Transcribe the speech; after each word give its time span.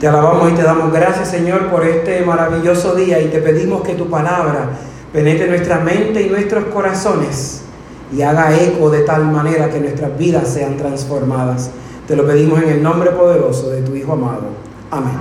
Te 0.00 0.08
alabamos 0.08 0.50
y 0.50 0.54
te 0.54 0.62
damos 0.62 0.90
gracias, 0.94 1.28
Señor, 1.28 1.66
por 1.66 1.86
este 1.86 2.24
maravilloso 2.24 2.94
día 2.94 3.20
y 3.20 3.28
te 3.28 3.42
pedimos 3.42 3.82
que 3.82 3.92
tu 3.92 4.08
palabra 4.08 4.70
penetre 5.12 5.46
nuestra 5.46 5.78
mente 5.78 6.22
y 6.22 6.30
nuestros 6.30 6.64
corazones 6.72 7.64
y 8.10 8.22
haga 8.22 8.58
eco 8.58 8.88
de 8.88 9.00
tal 9.00 9.26
manera 9.30 9.68
que 9.68 9.78
nuestras 9.78 10.16
vidas 10.16 10.48
sean 10.48 10.78
transformadas. 10.78 11.70
Te 12.08 12.16
lo 12.16 12.26
pedimos 12.26 12.62
en 12.62 12.70
el 12.70 12.82
nombre 12.82 13.10
poderoso 13.10 13.68
de 13.68 13.82
tu 13.82 13.94
Hijo 13.94 14.14
amado. 14.14 14.44
Amén. 14.90 15.20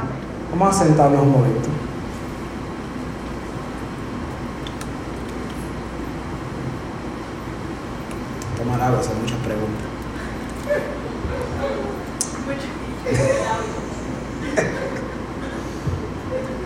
Vamos 0.49 0.73
a 0.73 0.85
sentarnos 0.85 1.23
un 1.23 1.31
momento. 1.33 1.69
Tomar 8.57 8.81
agua, 8.81 8.99
hacer 9.01 9.15
muchas 9.17 9.39
preguntas. 9.39 9.89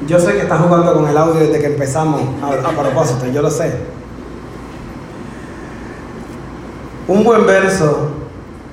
Yo 0.08 0.20
sé 0.20 0.34
que 0.34 0.42
estás 0.42 0.60
jugando 0.60 0.94
con 0.94 1.08
el 1.08 1.16
audio 1.16 1.40
desde 1.40 1.60
que 1.60 1.68
empezamos, 1.68 2.22
a, 2.42 2.48
a, 2.50 2.72
propósito, 2.72 3.26
yo 3.28 3.42
lo 3.42 3.50
sé. 3.50 3.72
Un 7.08 7.24
buen 7.24 7.46
verso 7.46 8.10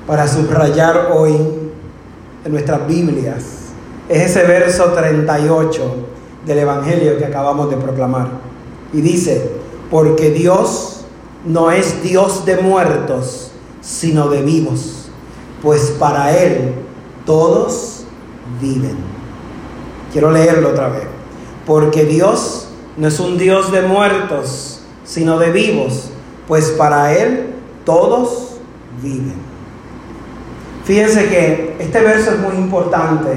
para 0.06 0.26
subrayar 0.26 1.10
hoy 1.12 1.36
en 2.44 2.52
nuestras 2.52 2.86
Biblias 2.86 3.44
es 4.08 4.30
ese 4.30 4.44
verso 4.44 4.86
38 4.86 5.94
del 6.46 6.58
Evangelio 6.58 7.16
que 7.18 7.26
acabamos 7.26 7.70
de 7.70 7.76
proclamar. 7.76 8.28
Y 8.92 9.00
dice, 9.00 9.52
porque 9.88 10.30
Dios 10.30 11.04
no 11.46 11.70
es 11.70 12.02
Dios 12.02 12.44
de 12.44 12.56
muertos, 12.56 13.52
sino 13.80 14.28
de 14.28 14.42
vivos, 14.42 15.10
pues 15.62 15.94
para 15.96 16.36
Él 16.36 16.74
todos 17.24 18.04
viven. 18.60 18.96
Quiero 20.12 20.32
leerlo 20.32 20.70
otra 20.70 20.88
vez 20.88 21.09
porque 21.70 22.04
Dios 22.04 22.66
no 22.96 23.06
es 23.06 23.20
un 23.20 23.38
Dios 23.38 23.70
de 23.70 23.82
muertos, 23.82 24.80
sino 25.04 25.38
de 25.38 25.52
vivos, 25.52 26.10
pues 26.48 26.70
para 26.70 27.12
Él 27.12 27.54
todos 27.84 28.56
viven. 29.00 29.36
Fíjense 30.82 31.28
que 31.28 31.76
este 31.78 32.00
verso 32.00 32.32
es 32.32 32.40
muy 32.40 32.56
importante 32.56 33.28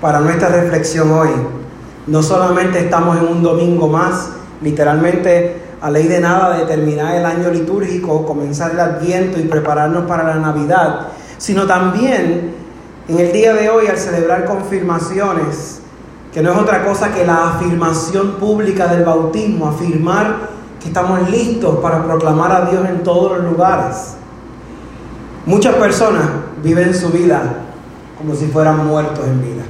para 0.00 0.20
nuestra 0.20 0.50
reflexión 0.50 1.10
hoy. 1.10 1.30
No 2.06 2.22
solamente 2.22 2.78
estamos 2.78 3.18
en 3.18 3.24
un 3.24 3.42
domingo 3.42 3.88
más, 3.88 4.28
literalmente 4.62 5.56
a 5.80 5.90
ley 5.90 6.06
de 6.06 6.20
nada 6.20 6.56
de 6.56 6.66
terminar 6.66 7.16
el 7.16 7.26
año 7.26 7.50
litúrgico, 7.50 8.24
comenzar 8.24 8.70
el 8.70 8.78
adviento 8.78 9.40
y 9.40 9.48
prepararnos 9.48 10.04
para 10.04 10.22
la 10.22 10.36
Navidad, 10.36 11.08
sino 11.38 11.66
también 11.66 12.54
en 13.08 13.18
el 13.18 13.32
día 13.32 13.52
de 13.52 13.68
hoy 13.68 13.88
al 13.88 13.98
celebrar 13.98 14.44
confirmaciones, 14.44 15.80
que 16.34 16.42
no 16.42 16.50
es 16.50 16.58
otra 16.58 16.84
cosa 16.84 17.14
que 17.14 17.24
la 17.24 17.54
afirmación 17.54 18.32
pública 18.32 18.88
del 18.88 19.04
bautismo, 19.04 19.68
afirmar 19.68 20.48
que 20.80 20.88
estamos 20.88 21.30
listos 21.30 21.78
para 21.78 22.02
proclamar 22.02 22.50
a 22.50 22.70
Dios 22.72 22.84
en 22.88 23.04
todos 23.04 23.38
los 23.38 23.52
lugares. 23.52 24.16
Muchas 25.46 25.76
personas 25.76 26.24
viven 26.60 26.92
su 26.92 27.10
vida 27.10 27.40
como 28.18 28.34
si 28.34 28.46
fueran 28.46 28.84
muertos 28.84 29.24
en 29.24 29.42
vida. 29.42 29.62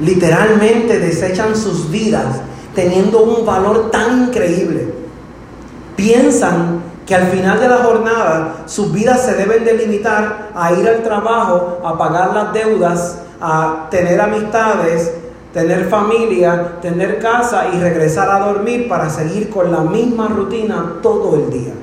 Literalmente 0.00 1.00
desechan 1.00 1.56
sus 1.56 1.90
vidas 1.90 2.40
teniendo 2.76 3.24
un 3.24 3.44
valor 3.44 3.90
tan 3.90 4.28
increíble. 4.28 4.94
Piensan 5.96 6.82
que 7.04 7.16
al 7.16 7.26
final 7.32 7.58
de 7.58 7.68
la 7.68 7.78
jornada 7.78 8.62
sus 8.66 8.92
vidas 8.92 9.24
se 9.24 9.34
deben 9.34 9.64
delimitar 9.64 10.50
a 10.54 10.72
ir 10.72 10.88
al 10.88 11.02
trabajo, 11.02 11.80
a 11.84 11.98
pagar 11.98 12.32
las 12.32 12.52
deudas, 12.52 13.18
a 13.40 13.88
tener 13.90 14.20
amistades, 14.20 15.12
tener 15.58 15.88
familia, 15.88 16.78
tener 16.80 17.18
casa 17.18 17.70
y 17.74 17.80
regresar 17.80 18.30
a 18.30 18.46
dormir 18.46 18.88
para 18.88 19.10
seguir 19.10 19.50
con 19.50 19.72
la 19.72 19.80
misma 19.80 20.28
rutina 20.28 20.98
todo 21.02 21.34
el 21.34 21.50
día. 21.50 21.74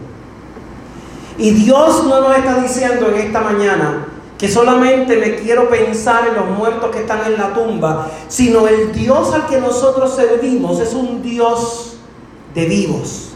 Y 1.38 1.52
Dios 1.52 2.06
no 2.06 2.22
nos 2.22 2.38
está 2.38 2.62
diciendo 2.62 3.10
en 3.10 3.16
esta 3.16 3.42
mañana 3.42 4.08
que 4.38 4.48
solamente 4.48 5.18
me 5.18 5.36
quiero 5.36 5.70
pensar 5.70 6.26
en 6.30 6.36
los 6.36 6.58
muertos 6.58 6.90
que 6.90 7.02
están 7.02 7.26
en 7.26 7.38
la 7.38 7.54
tumba, 7.54 8.10
sino 8.30 8.66
el 8.66 8.94
Dios 8.94 9.34
al 9.34 9.46
que 9.48 9.60
nosotros 9.60 10.16
servimos 10.16 10.80
es 10.80 10.94
un 10.94 11.22
Dios 11.22 11.98
de 12.54 12.66
vivos, 12.68 13.32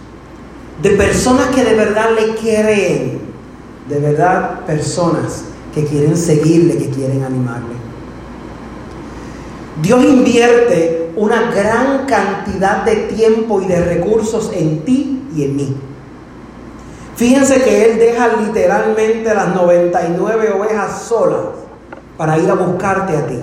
de 0.81 0.91
personas 0.91 1.47
que 1.47 1.65
de 1.65 1.75
verdad 1.75 2.11
le 2.15 2.35
creen, 2.35 3.19
de 3.89 3.99
verdad 3.99 4.61
personas 4.61 5.43
que 5.75 5.83
quieren 5.83 6.15
seguirle, 6.15 6.77
que 6.77 6.89
quieren 6.89 7.25
animarle. 7.25 7.88
Dios 9.81 10.03
invierte 10.03 11.11
una 11.15 11.51
gran 11.51 12.05
cantidad 12.05 12.83
de 12.83 12.95
tiempo 13.13 13.61
y 13.61 13.65
de 13.65 13.83
recursos 13.83 14.51
en 14.53 14.83
ti 14.83 15.23
y 15.35 15.43
en 15.43 15.55
mí. 15.55 15.77
Fíjense 17.15 17.61
que 17.61 17.85
Él 17.85 17.99
deja 17.99 18.27
literalmente 18.27 19.33
las 19.33 19.53
99 19.53 20.53
ovejas 20.57 21.03
solas 21.03 21.45
para 22.17 22.37
ir 22.37 22.49
a 22.49 22.55
buscarte 22.55 23.15
a 23.15 23.27
ti. 23.27 23.39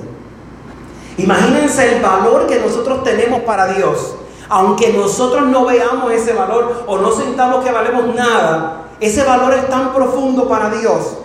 Imagínense 1.19 1.97
el 1.97 2.02
valor 2.02 2.47
que 2.47 2.58
nosotros 2.58 3.03
tenemos 3.04 3.41
para 3.41 3.68
Dios. 3.68 4.16
Aunque 4.48 4.92
nosotros 4.92 5.47
no 5.48 5.64
veamos 5.66 6.12
ese 6.12 6.32
valor 6.32 6.84
o 6.86 6.98
no 6.98 7.10
sintamos 7.12 7.64
que 7.64 7.72
valemos 7.72 8.14
nada, 8.14 8.84
ese 9.00 9.24
valor 9.24 9.54
es 9.54 9.68
tan 9.68 9.92
profundo 9.92 10.48
para 10.48 10.70
Dios 10.70 11.18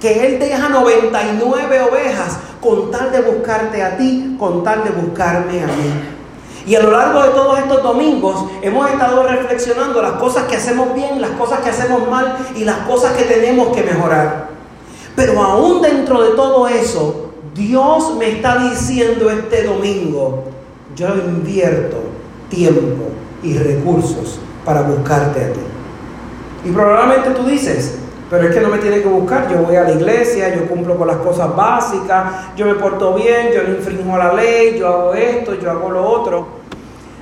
que 0.00 0.26
Él 0.26 0.38
deja 0.38 0.68
99 0.68 1.80
ovejas 1.82 2.38
con 2.60 2.90
tal 2.90 3.10
de 3.10 3.20
buscarte 3.20 3.82
a 3.82 3.96
ti, 3.96 4.36
con 4.38 4.62
tal 4.62 4.84
de 4.84 4.90
buscarme 4.90 5.62
a 5.62 5.66
mí. 5.66 6.18
Y 6.66 6.74
a 6.74 6.82
lo 6.82 6.90
largo 6.90 7.22
de 7.22 7.30
todos 7.30 7.58
estos 7.58 7.82
domingos 7.82 8.44
hemos 8.62 8.90
estado 8.90 9.22
reflexionando 9.22 10.02
las 10.02 10.12
cosas 10.12 10.44
que 10.44 10.56
hacemos 10.56 10.94
bien, 10.94 11.20
las 11.20 11.30
cosas 11.30 11.60
que 11.60 11.70
hacemos 11.70 12.08
mal 12.08 12.36
y 12.54 12.64
las 12.64 12.78
cosas 12.80 13.12
que 13.12 13.24
tenemos 13.24 13.74
que 13.74 13.82
mejorar. 13.82 14.50
Pero 15.16 15.42
aún 15.42 15.80
dentro 15.80 16.22
de 16.22 16.36
todo 16.36 16.68
eso, 16.68 17.30
Dios 17.54 18.14
me 18.16 18.30
está 18.30 18.58
diciendo 18.58 19.30
este 19.30 19.64
domingo, 19.64 20.44
yo 20.94 21.08
invierto 21.16 21.96
tiempo 22.50 23.04
y 23.42 23.56
recursos 23.56 24.38
para 24.64 24.82
buscarte 24.82 25.44
a 25.44 25.52
ti. 25.52 25.60
Y 26.66 26.70
probablemente 26.70 27.30
tú 27.30 27.44
dices, 27.46 27.98
pero 28.30 28.48
es 28.48 28.54
que 28.54 28.60
no 28.60 28.68
me 28.68 28.78
tiene 28.78 29.00
que 29.00 29.08
buscar, 29.08 29.50
yo 29.50 29.58
voy 29.58 29.76
a 29.76 29.84
la 29.84 29.92
iglesia, 29.92 30.54
yo 30.54 30.66
cumplo 30.66 30.96
con 30.98 31.06
las 31.06 31.16
cosas 31.18 31.54
básicas, 31.56 32.54
yo 32.56 32.66
me 32.66 32.74
porto 32.74 33.14
bien, 33.14 33.50
yo 33.54 33.62
no 33.62 33.70
infringo 33.70 34.18
la 34.18 34.34
ley, 34.34 34.78
yo 34.78 34.86
hago 34.86 35.14
esto, 35.14 35.54
yo 35.54 35.70
hago 35.70 35.90
lo 35.90 36.06
otro. 36.06 36.46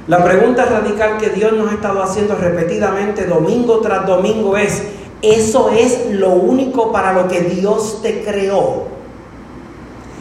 La 0.08 0.22
pregunta 0.24 0.64
radical 0.64 1.18
que 1.18 1.30
Dios 1.30 1.52
nos 1.52 1.70
ha 1.70 1.74
estado 1.74 2.02
haciendo 2.02 2.34
repetidamente 2.36 3.26
domingo 3.26 3.78
tras 3.78 4.04
domingo 4.06 4.56
es, 4.56 4.82
¿eso 5.22 5.70
es 5.70 6.10
lo 6.10 6.30
único 6.30 6.90
para 6.90 7.12
lo 7.12 7.28
que 7.28 7.40
Dios 7.40 8.00
te 8.02 8.24
creó? 8.24 8.84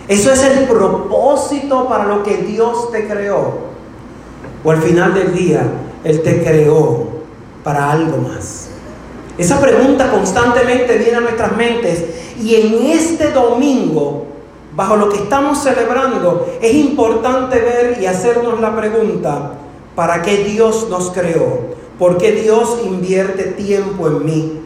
¿Eso 0.08 0.32
es 0.32 0.44
el 0.44 0.66
propósito 0.66 1.88
para 1.88 2.06
lo 2.06 2.22
que 2.22 2.38
Dios 2.38 2.92
te 2.92 3.08
creó? 3.08 3.54
O 4.64 4.72
al 4.72 4.82
final 4.82 5.16
del 5.16 5.34
día, 5.34 5.64
Él 6.04 6.22
te 6.22 6.44
creó 6.44 7.08
para 7.64 7.92
algo 7.92 8.18
más. 8.18 8.75
Esa 9.38 9.60
pregunta 9.60 10.10
constantemente 10.12 10.98
viene 10.98 11.18
a 11.18 11.22
nuestras 11.22 11.56
mentes 11.58 12.06
y 12.42 12.56
en 12.56 12.86
este 12.86 13.32
domingo, 13.32 14.26
bajo 14.74 14.96
lo 14.96 15.10
que 15.10 15.18
estamos 15.18 15.62
celebrando, 15.62 16.48
es 16.62 16.74
importante 16.74 17.60
ver 17.60 17.98
y 18.02 18.06
hacernos 18.06 18.62
la 18.62 18.76
pregunta, 18.76 19.54
¿para 19.94 20.22
qué 20.22 20.38
Dios 20.38 20.88
nos 20.90 21.12
creó? 21.12 21.76
¿Por 22.00 22.18
qué 22.18 22.32
Dios 22.32 22.80
invierte 22.86 23.44
tiempo 23.44 24.08
en 24.08 24.26
mí? 24.26 24.62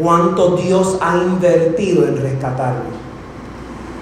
¿Cuánto 0.00 0.56
Dios 0.56 0.98
ha 1.00 1.16
invertido 1.16 2.06
en 2.06 2.20
rescatarme? 2.20 3.02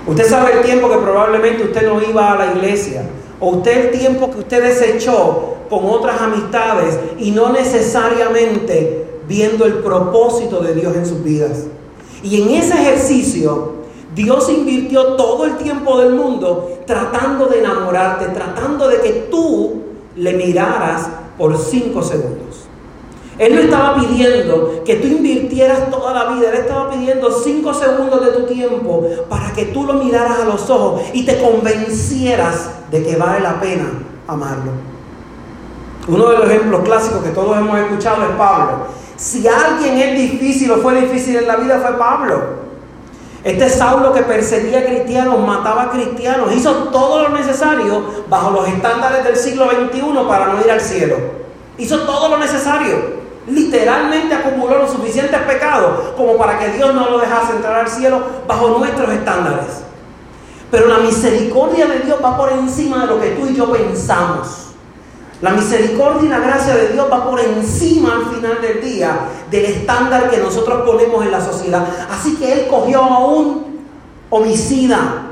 Usted 0.06 0.28
sabe 0.28 0.52
el 0.54 0.62
tiempo 0.62 0.88
que 0.88 0.96
probablemente 0.98 1.64
usted 1.64 1.86
no 1.86 2.00
iba 2.02 2.32
a 2.32 2.36
la 2.36 2.52
iglesia, 2.54 3.04
o 3.38 3.50
usted 3.50 3.86
el 3.86 3.98
tiempo 3.98 4.30
que 4.30 4.38
usted 4.38 4.62
desechó 4.62 5.56
con 5.68 5.84
otras 5.84 6.20
amistades 6.20 6.98
y 7.18 7.30
no 7.30 7.50
necesariamente 7.52 9.09
viendo 9.30 9.64
el 9.64 9.74
propósito 9.74 10.58
de 10.58 10.74
Dios 10.74 10.96
en 10.96 11.06
sus 11.06 11.22
vidas. 11.22 11.66
Y 12.20 12.42
en 12.42 12.50
ese 12.50 12.74
ejercicio, 12.74 13.74
Dios 14.12 14.50
invirtió 14.50 15.14
todo 15.14 15.44
el 15.44 15.56
tiempo 15.56 16.00
del 16.00 16.14
mundo 16.14 16.80
tratando 16.84 17.46
de 17.46 17.60
enamorarte, 17.60 18.26
tratando 18.26 18.88
de 18.88 19.00
que 19.00 19.28
tú 19.30 19.82
le 20.16 20.32
miraras 20.32 21.08
por 21.38 21.56
cinco 21.56 22.02
segundos. 22.02 22.66
Él 23.38 23.54
no 23.54 23.60
estaba 23.60 23.94
pidiendo 24.00 24.82
que 24.84 24.96
tú 24.96 25.06
invirtieras 25.06 25.88
toda 25.90 26.12
la 26.12 26.32
vida, 26.34 26.50
Él 26.50 26.56
estaba 26.58 26.90
pidiendo 26.90 27.30
cinco 27.30 27.72
segundos 27.72 28.22
de 28.26 28.32
tu 28.32 28.42
tiempo 28.52 29.06
para 29.28 29.52
que 29.52 29.66
tú 29.66 29.84
lo 29.84 29.94
miraras 29.94 30.40
a 30.40 30.44
los 30.44 30.68
ojos 30.68 31.02
y 31.14 31.24
te 31.24 31.40
convencieras 31.40 32.68
de 32.90 33.04
que 33.04 33.14
vale 33.14 33.40
la 33.40 33.60
pena 33.60 33.90
amarlo. 34.26 34.72
Uno 36.08 36.30
de 36.30 36.38
los 36.38 36.50
ejemplos 36.50 36.82
clásicos 36.82 37.22
que 37.22 37.30
todos 37.30 37.56
hemos 37.56 37.78
escuchado 37.78 38.24
es 38.24 38.30
Pablo. 38.36 38.99
Si 39.20 39.46
alguien 39.46 39.98
es 39.98 40.18
difícil 40.18 40.70
o 40.70 40.78
fue 40.78 40.98
difícil 40.98 41.36
en 41.36 41.46
la 41.46 41.56
vida 41.56 41.78
fue 41.78 41.98
Pablo. 41.98 42.40
Este 43.44 43.68
Saulo 43.68 44.14
que 44.14 44.22
perseguía 44.22 44.86
cristianos, 44.86 45.46
mataba 45.46 45.90
cristianos, 45.90 46.50
hizo 46.54 46.72
todo 46.84 47.24
lo 47.24 47.36
necesario 47.36 48.02
bajo 48.30 48.50
los 48.50 48.66
estándares 48.66 49.22
del 49.22 49.36
siglo 49.36 49.68
XXI 49.70 50.00
para 50.26 50.46
no 50.46 50.60
ir 50.62 50.70
al 50.70 50.80
cielo. 50.80 51.16
Hizo 51.76 52.00
todo 52.00 52.30
lo 52.30 52.38
necesario. 52.38 53.20
Literalmente 53.46 54.34
acumuló 54.34 54.78
los 54.78 54.90
suficientes 54.90 55.38
pecados 55.40 56.14
como 56.16 56.38
para 56.38 56.58
que 56.58 56.70
Dios 56.70 56.94
no 56.94 57.10
lo 57.10 57.18
dejase 57.18 57.52
entrar 57.52 57.74
al 57.74 57.88
cielo 57.88 58.22
bajo 58.48 58.78
nuestros 58.78 59.10
estándares. 59.10 59.82
Pero 60.70 60.88
la 60.88 60.98
misericordia 60.98 61.86
de 61.88 61.98
Dios 62.00 62.18
va 62.24 62.38
por 62.38 62.50
encima 62.52 63.02
de 63.02 63.06
lo 63.06 63.20
que 63.20 63.32
tú 63.32 63.46
y 63.46 63.54
yo 63.54 63.70
pensamos. 63.70 64.69
La 65.42 65.52
misericordia 65.52 66.26
y 66.26 66.28
la 66.28 66.38
gracia 66.40 66.76
de 66.76 66.88
Dios 66.88 67.06
va 67.10 67.28
por 67.30 67.40
encima 67.40 68.16
al 68.16 68.34
final 68.34 68.60
del 68.60 68.82
día 68.82 69.20
del 69.50 69.64
estándar 69.64 70.28
que 70.28 70.36
nosotros 70.36 70.82
ponemos 70.82 71.24
en 71.24 71.30
la 71.30 71.40
sociedad. 71.40 71.86
Así 72.10 72.36
que 72.36 72.52
Él 72.52 72.66
cogió 72.68 73.02
a 73.02 73.26
un 73.26 73.80
homicida. 74.28 75.28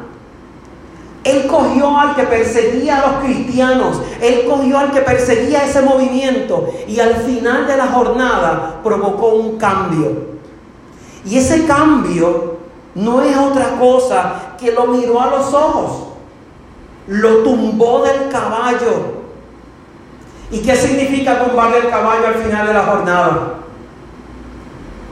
Él 1.25 1.47
cogió 1.47 1.99
al 1.99 2.15
que 2.15 2.23
perseguía 2.23 3.03
a 3.03 3.07
los 3.07 3.25
cristianos. 3.25 4.01
Él 4.23 4.47
cogió 4.49 4.79
al 4.79 4.93
que 4.93 5.03
perseguía 5.03 5.65
ese 5.65 5.83
movimiento. 5.83 6.71
Y 6.87 7.01
al 7.01 7.17
final 7.17 7.67
de 7.67 7.77
la 7.77 7.89
jornada 7.89 8.81
provocó 8.83 9.35
un 9.35 9.59
cambio. 9.59 10.39
Y 11.27 11.37
ese 11.37 11.67
cambio 11.67 12.57
no 12.95 13.21
es 13.21 13.37
otra 13.37 13.79
cosa 13.79 14.55
que 14.59 14.73
lo 14.73 14.87
miró 14.87 15.21
a 15.21 15.27
los 15.27 15.53
ojos. 15.53 16.09
Lo 17.09 17.39
tumbó 17.39 18.05
del 18.05 18.31
caballo 18.31 19.18
¿Y 20.51 20.61
qué 20.61 20.75
significa 20.75 21.45
tumbarle 21.45 21.79
el 21.79 21.91
caballo 21.91 22.27
al 22.27 22.35
final 22.35 22.67
de 22.67 22.75
la 22.75 22.83
jornada? 22.83 23.55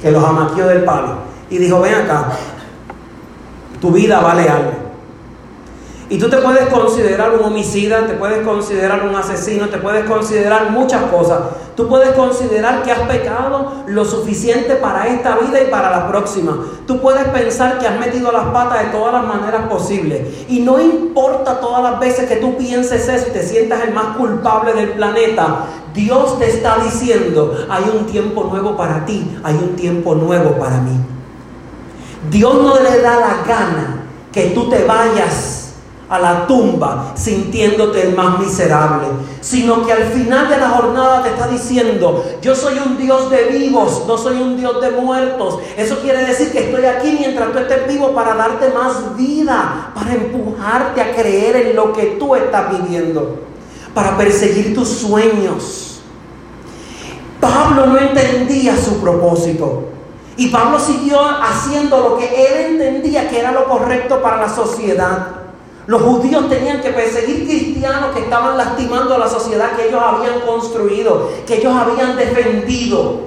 Que 0.01 0.11
los 0.11 0.25
amaqueó 0.25 0.67
del 0.67 0.85
palo. 0.85 1.19
Y 1.51 1.59
dijo, 1.59 1.81
ven 1.81 1.95
acá, 1.95 2.31
tu 3.81 3.91
vida 3.91 4.21
vale 4.21 4.49
algo. 4.49 4.86
Y 6.09 6.19
tú 6.19 6.29
te 6.31 6.37
puedes 6.37 6.69
considerar 6.69 7.33
un 7.33 7.45
homicida, 7.45 8.07
te 8.07 8.15
puedes 8.15 8.47
considerar 8.47 9.05
un 9.09 9.17
asesino, 9.17 9.69
te 9.69 9.79
puedes 9.79 10.09
considerar 10.09 10.71
muchas 10.71 11.03
cosas. 11.11 11.41
Tú 11.75 11.89
puedes 11.89 12.11
considerar 12.11 12.85
que 12.85 12.93
has 12.93 13.01
pecado 13.09 13.83
lo 13.89 14.05
suficiente 14.05 14.77
para 14.77 15.09
esta 15.09 15.37
vida 15.37 15.61
y 15.61 15.67
para 15.69 15.91
la 15.91 16.07
próxima. 16.07 16.59
Tú 16.87 17.01
puedes 17.01 17.25
pensar 17.31 17.81
que 17.81 17.89
has 17.89 17.99
metido 17.99 18.31
las 18.31 18.45
patas 18.47 18.85
de 18.85 18.91
todas 18.91 19.15
las 19.15 19.25
maneras 19.25 19.69
posibles. 19.69 20.45
Y 20.49 20.61
no 20.61 20.81
importa 20.81 21.59
todas 21.59 21.83
las 21.83 21.99
veces 21.99 22.29
que 22.29 22.37
tú 22.37 22.57
pienses 22.57 23.09
eso 23.09 23.27
y 23.29 23.33
te 23.33 23.43
sientas 23.43 23.83
el 23.83 23.93
más 23.93 24.17
culpable 24.17 24.75
del 24.75 24.91
planeta, 24.91 25.67
Dios 25.93 26.39
te 26.39 26.49
está 26.49 26.79
diciendo, 26.85 27.67
hay 27.69 27.85
un 27.99 28.07
tiempo 28.07 28.45
nuevo 28.45 28.77
para 28.77 29.05
ti, 29.05 29.37
hay 29.43 29.55
un 29.55 29.75
tiempo 29.75 30.15
nuevo 30.15 30.53
para 30.53 30.79
mí. 30.79 30.97
Dios 32.31 32.55
no 32.55 32.79
le 32.79 33.01
da 33.03 33.19
la 33.19 33.45
gana 33.47 34.03
que 34.31 34.51
tú 34.51 34.69
te 34.69 34.85
vayas 34.85 35.66
a 36.09 36.19
la 36.19 36.47
tumba 36.47 37.13
sintiéndote 37.17 38.03
el 38.03 38.17
más 38.17 38.39
miserable, 38.39 39.07
sino 39.41 39.85
que 39.85 39.93
al 39.93 40.05
final 40.05 40.49
de 40.49 40.59
la 40.59 40.71
jornada 40.71 41.23
te 41.23 41.31
está 41.31 41.49
diciendo, 41.49 42.25
yo 42.41 42.55
soy 42.55 42.79
un 42.79 42.97
Dios 42.97 43.31
de 43.31 43.45
vivos, 43.45 44.05
no 44.07 44.17
soy 44.17 44.41
un 44.41 44.57
Dios 44.57 44.81
de 44.81 44.91
muertos. 44.93 45.59
Eso 45.77 45.99
quiere 46.01 46.25
decir 46.25 46.53
que 46.53 46.67
estoy 46.71 46.85
aquí 46.85 47.17
mientras 47.19 47.53
tú 47.53 47.59
estés 47.59 47.89
vivo 47.89 48.15
para 48.15 48.35
darte 48.35 48.71
más 48.71 49.17
vida, 49.17 49.91
para 49.95 50.15
empujarte 50.15 51.01
a 51.01 51.15
creer 51.15 51.57
en 51.57 51.77
lo 51.77 51.93
que 51.93 52.17
tú 52.19 52.35
estás 52.37 52.71
viviendo, 52.71 53.41
para 53.93 54.17
perseguir 54.17 54.75
tus 54.75 54.89
sueños. 54.89 56.01
Pablo 57.41 57.87
no 57.87 57.99
entendía 57.99 58.77
su 58.77 59.01
propósito. 59.01 59.91
Y 60.37 60.49
Pablo 60.49 60.79
siguió 60.79 61.19
haciendo 61.21 61.99
lo 62.11 62.19
que 62.19 62.27
él 62.27 62.73
entendía 62.73 63.29
que 63.29 63.39
era 63.41 63.53
lo 63.53 63.65
correcto 63.65 64.21
para 64.21 64.37
la 64.37 64.55
sociedad. 64.55 65.46
Los 65.87 66.03
judíos 66.03 66.49
tenían 66.49 66.81
que 66.81 66.91
perseguir 66.91 67.47
cristianos 67.47 68.15
que 68.15 68.23
estaban 68.23 68.57
lastimando 68.57 69.15
a 69.15 69.19
la 69.19 69.29
sociedad 69.29 69.77
que 69.77 69.89
ellos 69.89 70.03
habían 70.03 70.41
construido, 70.41 71.31
que 71.47 71.59
ellos 71.59 71.73
habían 71.73 72.17
defendido. 72.17 73.21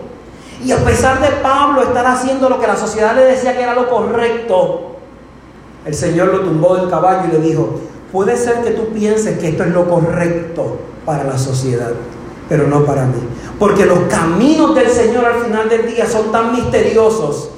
Y 0.63 0.71
a 0.73 0.77
pesar 0.83 1.21
de 1.21 1.29
Pablo 1.41 1.81
estar 1.81 2.05
haciendo 2.05 2.49
lo 2.49 2.59
que 2.59 2.67
la 2.67 2.75
sociedad 2.75 3.15
le 3.15 3.23
decía 3.23 3.55
que 3.55 3.63
era 3.63 3.73
lo 3.75 3.89
correcto, 3.89 4.97
el 5.85 5.93
Señor 5.93 6.27
lo 6.27 6.41
tumbó 6.41 6.75
del 6.75 6.89
caballo 6.89 7.29
y 7.29 7.31
le 7.31 7.39
dijo, 7.39 7.79
puede 8.11 8.35
ser 8.35 8.61
que 8.61 8.71
tú 8.71 8.89
pienses 8.89 9.39
que 9.39 9.49
esto 9.49 9.63
es 9.63 9.69
lo 9.69 9.89
correcto 9.89 10.79
para 11.05 11.23
la 11.23 11.37
sociedad, 11.37 11.91
pero 12.49 12.67
no 12.67 12.83
para 12.83 13.05
mí. 13.05 13.21
Porque 13.57 13.85
los 13.85 13.99
caminos 14.09 14.75
del 14.75 14.89
Señor 14.89 15.23
al 15.25 15.41
final 15.43 15.69
del 15.69 15.87
día 15.87 16.05
son 16.05 16.29
tan 16.31 16.51
misteriosos 16.51 17.51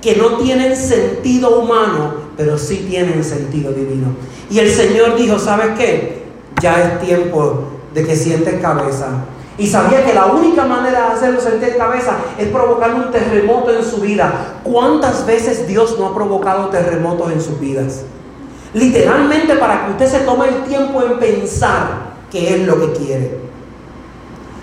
que 0.00 0.16
no 0.16 0.38
tienen 0.38 0.74
sentido 0.76 1.60
humano, 1.60 2.25
pero 2.36 2.58
sí 2.58 2.86
tienen 2.88 3.24
sentido 3.24 3.72
divino. 3.72 4.08
Y 4.50 4.58
el 4.58 4.70
Señor 4.70 5.16
dijo, 5.16 5.38
¿sabes 5.38 5.78
qué? 5.78 6.24
Ya 6.60 6.82
es 6.82 7.00
tiempo 7.06 7.64
de 7.94 8.04
que 8.04 8.16
sientes 8.16 8.60
cabeza. 8.60 9.24
Y 9.58 9.66
sabía 9.66 10.04
que 10.04 10.12
la 10.12 10.26
única 10.26 10.64
manera 10.64 11.06
de 11.06 11.14
hacerlo 11.14 11.40
sentir 11.40 11.76
cabeza 11.78 12.18
es 12.38 12.48
provocar 12.48 12.94
un 12.94 13.10
terremoto 13.10 13.74
en 13.74 13.82
su 13.82 13.98
vida. 13.98 14.58
¿Cuántas 14.62 15.24
veces 15.24 15.66
Dios 15.66 15.98
no 15.98 16.08
ha 16.08 16.14
provocado 16.14 16.68
terremotos 16.68 17.32
en 17.32 17.40
sus 17.40 17.58
vidas? 17.58 18.02
Literalmente 18.74 19.56
para 19.56 19.86
que 19.86 19.92
usted 19.92 20.06
se 20.06 20.24
tome 20.26 20.48
el 20.48 20.64
tiempo 20.64 21.02
en 21.02 21.18
pensar 21.18 22.16
qué 22.30 22.54
es 22.54 22.66
lo 22.66 22.78
que 22.78 22.98
quiere. 22.98 23.45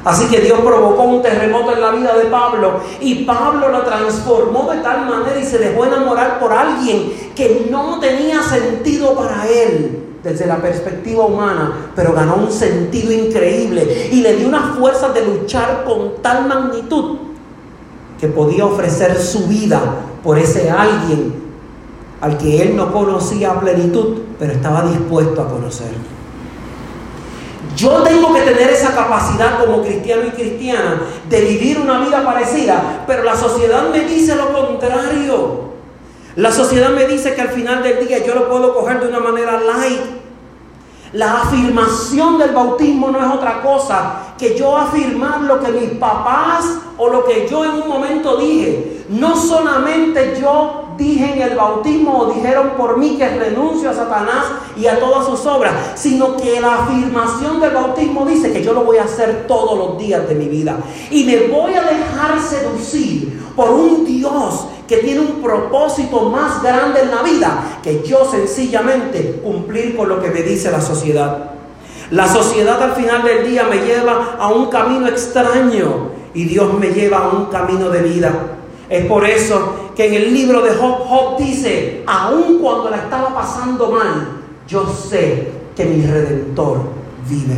Así 0.05 0.25
que 0.27 0.41
Dios 0.41 0.59
provocó 0.59 1.03
un 1.03 1.21
terremoto 1.21 1.73
en 1.73 1.81
la 1.81 1.91
vida 1.91 2.15
de 2.17 2.25
Pablo 2.25 2.81
y 2.99 3.23
Pablo 3.23 3.69
lo 3.69 3.83
transformó 3.83 4.69
de 4.71 4.81
tal 4.81 5.07
manera 5.07 5.39
y 5.39 5.45
se 5.45 5.57
dejó 5.57 5.85
enamorar 5.85 6.39
por 6.39 6.51
alguien 6.51 7.31
que 7.35 7.67
no 7.71 7.99
tenía 7.99 8.41
sentido 8.43 9.15
para 9.15 9.47
él 9.47 10.03
desde 10.21 10.45
la 10.45 10.57
perspectiva 10.57 11.25
humana, 11.25 11.91
pero 11.95 12.13
ganó 12.13 12.35
un 12.35 12.51
sentido 12.51 13.11
increíble 13.11 14.09
y 14.11 14.21
le 14.21 14.35
dio 14.35 14.47
una 14.47 14.73
fuerza 14.77 15.09
de 15.09 15.25
luchar 15.25 15.83
con 15.85 16.21
tal 16.21 16.47
magnitud 16.47 17.17
que 18.19 18.27
podía 18.27 18.65
ofrecer 18.65 19.19
su 19.19 19.47
vida 19.47 19.81
por 20.23 20.39
ese 20.39 20.69
alguien 20.69 21.43
al 22.21 22.37
que 22.37 22.61
él 22.61 22.75
no 22.77 22.91
conocía 22.93 23.51
a 23.51 23.59
plenitud, 23.59 24.19
pero 24.39 24.53
estaba 24.53 24.83
dispuesto 24.83 25.41
a 25.41 25.49
conocer. 25.49 25.89
Yo 27.75 28.03
tengo 28.03 28.33
que 28.33 28.41
tener 28.41 28.69
esa 28.69 28.93
capacidad 28.93 29.59
como 29.59 29.81
cristiano 29.81 30.23
y 30.27 30.31
cristiana 30.31 31.01
de 31.27 31.41
vivir 31.41 31.79
una 31.79 31.99
vida 31.99 32.23
parecida, 32.23 33.03
pero 33.07 33.23
la 33.23 33.35
sociedad 33.35 33.89
me 33.89 34.01
dice 34.01 34.35
lo 34.35 34.53
contrario. 34.53 35.73
La 36.35 36.51
sociedad 36.51 36.89
me 36.89 37.05
dice 37.05 37.35
que 37.35 37.41
al 37.41 37.49
final 37.49 37.83
del 37.83 38.07
día 38.07 38.25
yo 38.25 38.35
lo 38.35 38.49
puedo 38.49 38.73
coger 38.73 38.99
de 38.99 39.07
una 39.07 39.19
manera 39.19 39.59
light. 39.59 40.01
La 41.13 41.43
afirmación 41.43 42.39
del 42.39 42.53
bautismo 42.53 43.11
no 43.11 43.19
es 43.19 43.31
otra 43.31 43.61
cosa 43.61 44.33
que 44.35 44.57
yo 44.57 44.75
afirmar 44.75 45.41
lo 45.41 45.59
que 45.59 45.71
mis 45.71 45.91
papás 45.91 46.65
o 46.97 47.07
lo 47.07 47.23
que 47.23 47.47
yo 47.47 47.63
en 47.63 47.83
un 47.83 47.87
momento 47.87 48.37
dije. 48.37 49.05
No 49.09 49.35
solamente 49.35 50.39
yo 50.41 50.95
dije 50.97 51.33
en 51.33 51.41
el 51.41 51.55
bautismo 51.55 52.19
o 52.19 52.33
dijeron 52.33 52.71
por 52.75 52.97
mí 52.97 53.15
que 53.17 53.29
renuncio 53.29 53.91
a 53.91 53.93
Satanás 53.93 54.45
y 54.75 54.87
a 54.87 54.99
todas 54.99 55.27
sus 55.27 55.45
obras, 55.45 55.73
sino 55.95 56.35
que 56.35 56.59
la 56.59 56.83
afirmación 56.83 57.59
del 57.59 57.75
bautismo 57.75 58.25
dice 58.25 58.51
que 58.51 58.63
yo 58.63 58.73
lo 58.73 58.83
voy 58.83 58.97
a 58.97 59.03
hacer 59.03 59.45
todos 59.47 59.77
los 59.77 59.99
días 59.99 60.27
de 60.27 60.33
mi 60.33 60.47
vida. 60.47 60.77
Y 61.11 61.25
me 61.25 61.47
voy 61.47 61.75
a 61.75 61.83
dejar 61.83 62.39
seducir 62.39 63.51
por 63.55 63.69
un 63.69 64.03
Dios 64.03 64.65
que 64.93 64.99
tiene 64.99 65.21
un 65.21 65.41
propósito 65.41 66.29
más 66.29 66.61
grande 66.61 67.01
en 67.01 67.09
la 67.09 67.23
vida 67.23 67.79
que 67.81 68.03
yo 68.03 68.29
sencillamente 68.29 69.39
cumplir 69.43 69.97
con 69.97 70.07
lo 70.07 70.21
que 70.21 70.29
me 70.29 70.43
dice 70.43 70.69
la 70.69 70.81
sociedad. 70.81 71.51
La 72.11 72.27
sociedad 72.27 72.79
al 72.79 72.93
final 72.93 73.23
del 73.23 73.49
día 73.49 73.63
me 73.63 73.77
lleva 73.77 74.35
a 74.37 74.53
un 74.53 74.67
camino 74.67 75.07
extraño 75.07 76.11
y 76.35 76.43
Dios 76.43 76.71
me 76.75 76.89
lleva 76.89 77.19
a 77.19 77.29
un 77.29 77.45
camino 77.45 77.89
de 77.89 78.03
vida. 78.03 78.33
Es 78.87 79.07
por 79.07 79.25
eso 79.25 79.73
que 79.95 80.05
en 80.05 80.13
el 80.13 80.31
libro 80.31 80.61
de 80.61 80.75
Job, 80.75 80.99
Job 81.07 81.37
dice, 81.39 82.03
aun 82.05 82.59
cuando 82.59 82.91
la 82.91 82.97
estaba 82.97 83.33
pasando 83.33 83.89
mal, 83.89 84.41
yo 84.67 84.85
sé 84.87 85.53
que 85.75 85.85
mi 85.85 86.05
redentor 86.05 86.81
vive. 87.27 87.57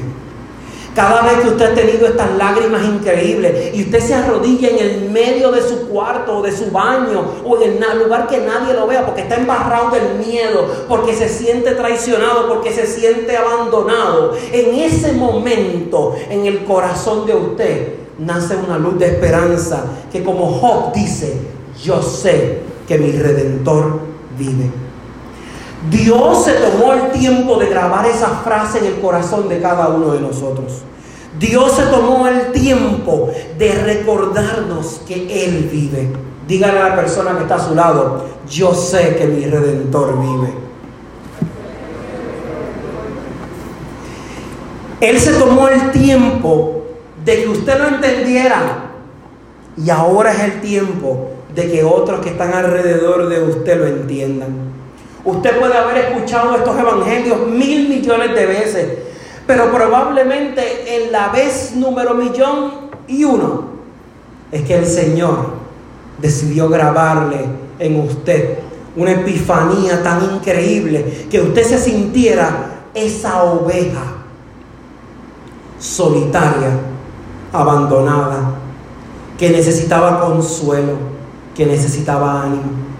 Cada 0.96 1.24
vez 1.24 1.42
que 1.42 1.50
usted 1.50 1.74
ha 1.74 1.76
tenido 1.76 2.08
estas 2.08 2.38
lágrimas 2.38 2.86
increíbles 2.86 3.76
y 3.76 3.84
usted 3.84 4.00
se 4.00 4.14
arrodilla 4.14 4.70
en 4.70 4.80
el 4.80 5.10
medio 5.10 5.52
de 5.52 5.62
su 5.62 5.90
cuarto 5.90 6.38
o 6.38 6.42
de 6.42 6.56
su 6.56 6.72
baño 6.72 7.22
o 7.44 7.62
en 7.62 7.84
el 7.84 8.00
lugar 8.00 8.28
que 8.28 8.38
nadie 8.38 8.74
lo 8.74 8.88
vea 8.88 9.06
porque 9.06 9.24
está 9.24 9.36
embarrado 9.36 9.92
del 9.92 10.26
miedo, 10.26 10.86
porque 10.88 11.14
se 11.14 11.28
siente 11.28 11.72
traicionado, 11.72 12.48
porque 12.48 12.72
se 12.72 12.88
siente 12.88 13.36
abandonado, 13.36 14.38
en 14.54 14.74
ese 14.76 15.12
momento 15.12 16.16
en 16.30 16.46
el 16.46 16.64
corazón 16.64 17.26
de 17.26 17.36
usted 17.36 17.94
nace 18.18 18.56
una 18.56 18.78
luz 18.78 18.98
de 18.98 19.08
esperanza 19.08 19.84
que 20.14 20.24
como 20.24 20.48
Job 20.48 20.94
dice, 20.94 21.34
yo 21.84 22.02
sé 22.02 22.60
que 22.88 22.98
mi 22.98 23.12
redentor 23.12 24.00
vive. 24.38 24.85
Dios 25.90 26.46
se 26.46 26.54
tomó 26.54 26.94
el 26.94 27.12
tiempo 27.12 27.58
de 27.58 27.68
grabar 27.68 28.06
esa 28.06 28.28
frase 28.28 28.80
en 28.80 28.86
el 28.86 29.00
corazón 29.00 29.48
de 29.50 29.62
cada 29.62 29.90
uno 29.90 30.14
de 30.14 30.22
nosotros. 30.22 30.82
Dios 31.40 31.74
se 31.74 31.84
tomó 31.84 32.28
el 32.28 32.52
tiempo 32.54 33.30
de 33.58 33.72
recordarnos 33.72 35.02
que 35.08 35.46
Él 35.46 35.70
vive. 35.72 36.10
Dígale 36.48 36.80
a 36.80 36.90
la 36.90 36.96
persona 36.96 37.36
que 37.36 37.44
está 37.44 37.56
a 37.56 37.68
su 37.68 37.76
lado, 37.76 38.26
yo 38.50 38.74
sé 38.74 39.16
que 39.16 39.26
mi 39.26 39.46
redentor 39.46 40.20
vive. 40.20 40.54
Él 45.02 45.20
se 45.20 45.34
tomó 45.34 45.68
el 45.68 45.92
tiempo 45.92 46.84
de 47.24 47.44
que 47.44 47.50
usted 47.50 47.78
lo 47.78 47.88
entendiera. 47.88 48.92
Y 49.78 49.90
ahora 49.90 50.32
es 50.32 50.40
el 50.40 50.62
tiempo 50.62 51.32
de 51.54 51.70
que 51.70 51.84
otros 51.84 52.22
que 52.22 52.30
están 52.30 52.54
alrededor 52.54 53.28
de 53.28 53.44
usted 53.44 53.78
lo 53.78 53.88
entiendan. 53.88 54.76
Usted 55.26 55.60
puede 55.60 55.76
haber 55.76 55.98
escuchado 55.98 56.56
estos 56.56 56.78
evangelios 56.78 57.48
mil 57.48 57.90
millones 57.90 58.36
de 58.36 58.46
veces, 58.46 58.88
pero 59.48 59.72
probablemente 59.72 60.96
en 60.96 61.12
la 61.12 61.30
vez 61.30 61.74
número 61.76 62.14
millón 62.14 62.92
y 63.08 63.24
uno 63.24 63.66
es 64.52 64.62
que 64.62 64.76
el 64.76 64.86
Señor 64.86 65.48
decidió 66.20 66.70
grabarle 66.70 67.40
en 67.80 68.00
usted 68.00 68.60
una 68.96 69.12
epifanía 69.12 70.02
tan 70.02 70.24
increíble 70.36 71.28
que 71.30 71.42
usted 71.42 71.64
se 71.64 71.78
sintiera 71.80 72.84
esa 72.94 73.44
oveja 73.44 74.04
solitaria, 75.80 76.70
abandonada, 77.52 78.56
que 79.38 79.50
necesitaba 79.50 80.22
consuelo, 80.22 80.94
que 81.56 81.66
necesitaba 81.66 82.44
ánimo. 82.44 82.95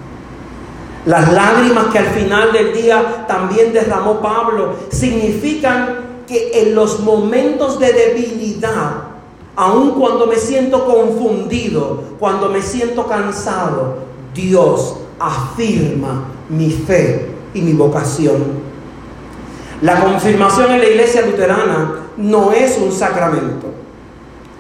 Las 1.06 1.32
lágrimas 1.32 1.88
que 1.88 2.00
al 2.00 2.08
final 2.08 2.52
del 2.52 2.74
día 2.74 3.26
también 3.28 3.74
derramó 3.74 4.20
Pablo 4.22 4.74
significan 4.90 6.24
que 6.28 6.62
en 6.62 6.74
los 6.74 7.02
momentos 7.02 7.80
de 7.80 7.94
debilidad 7.94 9.16
Aun 9.56 9.92
cuando 9.92 10.28
me 10.28 10.36
siento 10.36 10.86
confundido, 10.86 12.04
cuando 12.20 12.50
me 12.50 12.62
siento 12.62 13.08
cansado, 13.08 14.00
Dios 14.34 14.98
afirma 15.18 16.26
mi 16.50 16.70
fe 16.70 17.32
y 17.54 17.62
mi 17.62 17.72
vocación. 17.72 18.66
La 19.82 20.04
confirmación 20.04 20.72
en 20.72 20.80
la 20.80 20.88
iglesia 20.88 21.26
luterana 21.26 22.02
no 22.18 22.52
es 22.52 22.78
un 22.78 22.92
sacramento. 22.92 23.68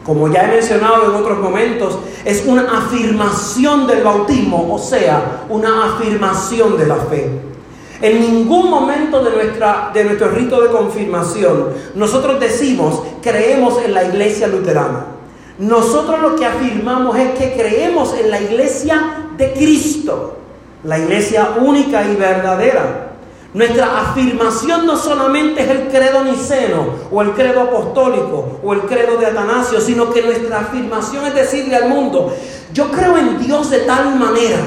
Como 0.06 0.32
ya 0.32 0.44
he 0.44 0.48
mencionado 0.48 1.06
en 1.06 1.16
otros 1.16 1.40
momentos, 1.40 1.98
es 2.24 2.46
una 2.46 2.78
afirmación 2.78 3.88
del 3.88 4.04
bautismo, 4.04 4.74
o 4.74 4.78
sea, 4.78 5.46
una 5.50 5.96
afirmación 5.96 6.78
de 6.78 6.86
la 6.86 6.96
fe. 6.96 7.30
En 8.02 8.20
ningún 8.20 8.70
momento 8.70 9.24
de, 9.24 9.32
nuestra, 9.32 9.90
de 9.94 10.04
nuestro 10.04 10.30
rito 10.30 10.62
de 10.62 10.70
confirmación 10.70 11.70
nosotros 11.96 12.40
decimos 12.42 13.02
creemos 13.22 13.82
en 13.84 13.94
la 13.94 14.04
iglesia 14.04 14.48
luterana. 14.48 15.06
Nosotros 15.58 16.20
lo 16.20 16.36
que 16.36 16.46
afirmamos 16.46 17.18
es 17.18 17.32
que 17.40 17.54
creemos 17.54 18.14
en 18.14 18.30
la 18.30 18.42
iglesia 18.42 19.30
de 19.38 19.54
Cristo, 19.54 20.38
la 20.84 21.00
iglesia 21.00 21.52
única 21.62 22.06
y 22.06 22.16
verdadera. 22.16 23.15
Nuestra 23.56 24.02
afirmación 24.02 24.86
no 24.86 24.98
solamente 24.98 25.64
es 25.64 25.70
el 25.70 25.88
credo 25.88 26.26
niceno 26.26 26.88
o 27.10 27.22
el 27.22 27.32
credo 27.32 27.62
apostólico 27.62 28.60
o 28.62 28.74
el 28.74 28.82
credo 28.82 29.18
de 29.18 29.28
Atanasio, 29.28 29.80
sino 29.80 30.12
que 30.12 30.24
nuestra 30.24 30.60
afirmación 30.60 31.26
es 31.26 31.36
decirle 31.36 31.78
al 31.78 31.88
mundo, 31.88 32.36
yo 32.74 32.92
creo 32.92 33.18
en 33.18 33.40
Dios 33.40 33.70
de 33.70 33.80
tal 33.80 34.20
manera 34.20 34.58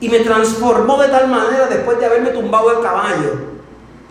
y 0.00 0.08
me 0.08 0.18
transformó 0.18 1.00
de 1.00 1.10
tal 1.10 1.28
manera 1.28 1.68
después 1.68 1.96
de 2.00 2.06
haberme 2.06 2.30
tumbado 2.30 2.72
el 2.72 2.82
caballo, 2.82 3.34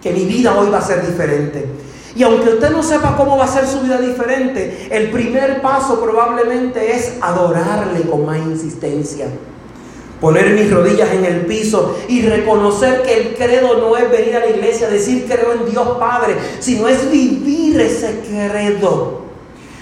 que 0.01 0.13
mi 0.13 0.23
vida 0.23 0.57
hoy 0.57 0.69
va 0.69 0.77
a 0.77 0.81
ser 0.81 1.05
diferente. 1.05 1.67
Y 2.15 2.23
aunque 2.23 2.47
usted 2.47 2.69
no 2.69 2.81
sepa 2.81 3.17
cómo 3.17 3.37
va 3.37 3.43
a 3.43 3.47
ser 3.49 3.67
su 3.67 3.81
vida 3.81 3.97
diferente, 3.97 4.87
el 4.89 5.11
primer 5.11 5.61
paso 5.61 5.99
probablemente 5.99 6.95
es 6.95 7.17
adorarle 7.19 8.03
con 8.03 8.25
más 8.25 8.37
insistencia. 8.37 9.27
Poner 10.23 10.51
mis 10.51 10.71
rodillas 10.71 11.11
en 11.11 11.25
el 11.25 11.41
piso 11.47 11.97
y 12.07 12.21
reconocer 12.21 13.01
que 13.01 13.13
el 13.17 13.35
credo 13.35 13.77
no 13.81 13.97
es 13.97 14.09
venir 14.09 14.37
a 14.37 14.39
la 14.39 14.51
iglesia, 14.51 14.87
decir 14.89 15.25
creo 15.27 15.51
en 15.51 15.69
Dios 15.69 15.85
Padre, 15.99 16.37
sino 16.59 16.87
es 16.87 17.11
vivir 17.11 17.81
ese 17.81 18.21
credo. 18.25 19.23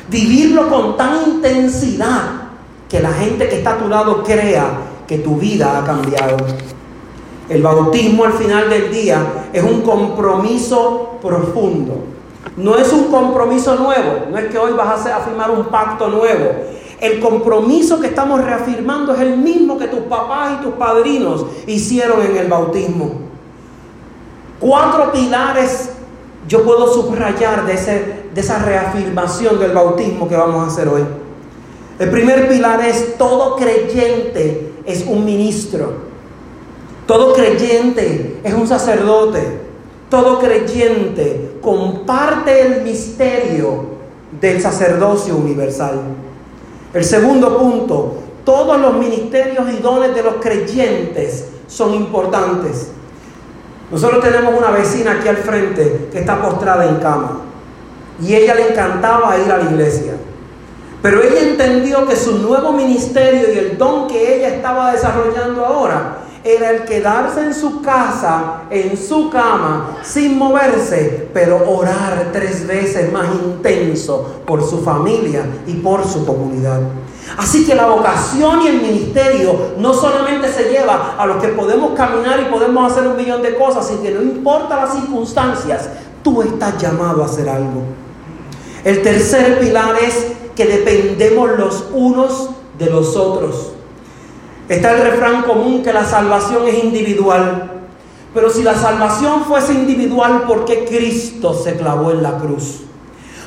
Vivirlo 0.09 0.67
con 0.67 0.97
tan 0.97 1.29
intensidad 1.29 2.23
que 2.89 2.99
la 2.99 3.13
gente 3.13 3.49
que 3.49 3.57
está 3.57 3.73
a 3.73 3.77
tu 3.77 3.87
lado 3.87 4.23
crea 4.23 4.65
que 5.07 5.19
tu 5.19 5.35
vida 5.35 5.77
ha 5.77 5.85
cambiado. 5.85 6.37
El 7.47 7.61
bautismo 7.61 8.25
al 8.25 8.33
final 8.33 8.67
del 8.67 8.91
día 8.91 9.23
es 9.53 9.61
un 9.61 9.81
compromiso 9.81 11.19
profundo. 11.21 11.99
No 12.57 12.79
es 12.79 12.91
un 12.91 13.11
compromiso 13.11 13.75
nuevo, 13.75 14.25
no 14.31 14.39
es 14.39 14.45
que 14.45 14.57
hoy 14.57 14.73
vas 14.73 15.05
a 15.05 15.19
firmar 15.19 15.51
un 15.51 15.65
pacto 15.65 16.07
nuevo. 16.07 16.51
El 17.01 17.19
compromiso 17.19 17.99
que 17.99 18.07
estamos 18.07 18.41
reafirmando 18.43 19.13
es 19.13 19.21
el 19.21 19.35
mismo 19.37 19.77
que 19.79 19.87
tus 19.87 20.01
papás 20.01 20.59
y 20.59 20.63
tus 20.63 20.75
padrinos 20.75 21.47
hicieron 21.65 22.21
en 22.21 22.37
el 22.37 22.47
bautismo. 22.47 23.13
Cuatro 24.59 25.11
pilares 25.11 25.89
yo 26.47 26.63
puedo 26.63 26.93
subrayar 26.93 27.65
de, 27.65 27.73
ese, 27.73 28.25
de 28.33 28.39
esa 28.39 28.59
reafirmación 28.59 29.59
del 29.59 29.71
bautismo 29.71 30.29
que 30.29 30.35
vamos 30.35 30.63
a 30.63 30.67
hacer 30.67 30.87
hoy. 30.87 31.03
El 31.97 32.11
primer 32.11 32.47
pilar 32.47 32.85
es 32.85 33.17
todo 33.17 33.55
creyente 33.55 34.71
es 34.85 35.05
un 35.07 35.25
ministro. 35.25 35.93
Todo 37.07 37.33
creyente 37.33 38.39
es 38.43 38.53
un 38.53 38.67
sacerdote. 38.67 39.59
Todo 40.09 40.39
creyente 40.39 41.57
comparte 41.61 42.61
el 42.61 42.83
misterio 42.83 43.85
del 44.39 44.61
sacerdocio 44.61 45.35
universal. 45.35 45.99
El 46.93 47.05
segundo 47.05 47.57
punto, 47.57 48.15
todos 48.43 48.79
los 48.79 48.93
ministerios 48.95 49.65
y 49.71 49.77
dones 49.77 50.13
de 50.13 50.23
los 50.23 50.35
creyentes 50.35 51.47
son 51.67 51.93
importantes. 51.93 52.91
Nosotros 53.91 54.23
tenemos 54.23 54.53
una 54.57 54.71
vecina 54.71 55.13
aquí 55.13 55.27
al 55.27 55.37
frente 55.37 56.09
que 56.11 56.19
está 56.19 56.41
postrada 56.41 56.85
en 56.85 56.95
cama 56.97 57.41
y 58.21 58.35
ella 58.35 58.55
le 58.55 58.71
encantaba 58.71 59.37
ir 59.37 59.51
a 59.51 59.57
la 59.57 59.63
iglesia. 59.63 60.13
Pero 61.01 61.21
ella 61.21 61.41
entendió 61.41 62.05
que 62.05 62.15
su 62.15 62.37
nuevo 62.39 62.73
ministerio 62.73 63.53
y 63.53 63.57
el 63.57 63.77
don 63.77 64.07
que 64.07 64.37
ella 64.37 64.49
estaba 64.49 64.91
desarrollando 64.91 65.65
ahora 65.65 66.17
era 66.43 66.71
el 66.71 66.85
quedarse 66.85 67.41
en 67.41 67.53
su 67.53 67.81
casa, 67.81 68.63
en 68.69 68.97
su 68.97 69.29
cama, 69.29 69.97
sin 70.03 70.37
moverse, 70.37 71.29
pero 71.33 71.69
orar 71.69 72.29
tres 72.33 72.65
veces 72.65 73.11
más 73.11 73.27
intenso 73.35 74.41
por 74.45 74.67
su 74.67 74.81
familia 74.81 75.45
y 75.67 75.73
por 75.75 76.05
su 76.05 76.25
comunidad. 76.25 76.81
Así 77.37 77.65
que 77.65 77.75
la 77.75 77.85
vocación 77.85 78.61
y 78.63 78.67
el 78.67 78.81
ministerio 78.81 79.73
no 79.77 79.93
solamente 79.93 80.51
se 80.51 80.69
lleva 80.69 81.15
a 81.17 81.25
los 81.25 81.37
que 81.37 81.49
podemos 81.49 81.91
caminar 81.91 82.39
y 82.39 82.51
podemos 82.51 82.91
hacer 82.91 83.07
un 83.07 83.15
millón 83.15 83.41
de 83.41 83.55
cosas, 83.55 83.91
y 83.91 84.03
que 84.03 84.11
no 84.11 84.21
importa 84.21 84.77
las 84.77 84.93
circunstancias, 84.93 85.89
tú 86.23 86.41
estás 86.41 86.77
llamado 86.81 87.21
a 87.21 87.25
hacer 87.25 87.47
algo. 87.47 87.83
El 88.83 89.01
tercer 89.03 89.59
pilar 89.59 89.95
es 90.01 90.27
que 90.55 90.65
dependemos 90.65 91.51
los 91.57 91.85
unos 91.93 92.49
de 92.77 92.89
los 92.89 93.15
otros. 93.15 93.73
Está 94.69 94.93
el 94.93 95.01
refrán 95.01 95.43
común 95.43 95.83
que 95.83 95.91
la 95.91 96.05
salvación 96.05 96.67
es 96.67 96.83
individual. 96.83 97.81
Pero 98.33 98.49
si 98.49 98.63
la 98.63 98.75
salvación 98.75 99.43
fuese 99.43 99.73
individual, 99.73 100.43
¿por 100.47 100.65
qué 100.65 100.85
Cristo 100.85 101.53
se 101.53 101.75
clavó 101.75 102.11
en 102.11 102.23
la 102.23 102.37
cruz? 102.37 102.81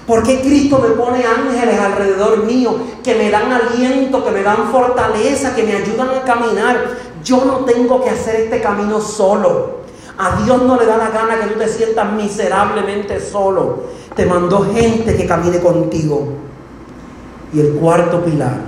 ¿Por 0.06 0.22
qué 0.22 0.42
Cristo 0.42 0.78
me 0.86 0.90
pone 0.90 1.24
ángeles 1.24 1.80
alrededor 1.80 2.44
mío 2.44 2.76
que 3.02 3.14
me 3.14 3.30
dan 3.30 3.50
aliento, 3.50 4.22
que 4.22 4.30
me 4.30 4.42
dan 4.42 4.70
fortaleza, 4.70 5.54
que 5.54 5.62
me 5.62 5.76
ayudan 5.76 6.10
a 6.10 6.22
caminar? 6.24 6.76
Yo 7.24 7.42
no 7.46 7.64
tengo 7.64 8.04
que 8.04 8.10
hacer 8.10 8.36
este 8.42 8.60
camino 8.60 9.00
solo. 9.00 9.84
A 10.18 10.42
Dios 10.42 10.62
no 10.62 10.78
le 10.78 10.84
da 10.84 10.98
la 10.98 11.08
gana 11.08 11.40
que 11.40 11.54
tú 11.54 11.58
te 11.58 11.68
sientas 11.68 12.12
miserablemente 12.12 13.18
solo. 13.18 13.84
Te 14.14 14.26
mandó 14.26 14.66
gente 14.74 15.16
que 15.16 15.26
camine 15.26 15.58
contigo. 15.60 16.28
Y 17.54 17.60
el 17.60 17.72
cuarto 17.74 18.22
pilar, 18.22 18.58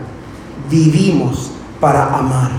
vivimos 0.70 1.50
para 1.80 2.14
amar. 2.14 2.50